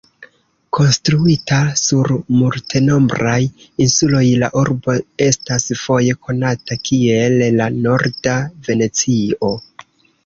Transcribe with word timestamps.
Konstruita 0.75 1.57
sur 1.81 2.09
multenombraj 2.37 3.37
insuloj, 3.85 4.23
la 4.45 4.49
urbo 4.63 4.97
estas 5.29 5.69
foje 5.83 6.17
konata 6.29 6.79
kiel 6.89 7.39
"la 7.61 7.71
Norda 7.81 8.37
Venecio". 8.71 9.55